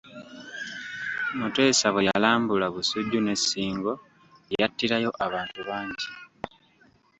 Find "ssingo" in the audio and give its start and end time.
3.41-3.93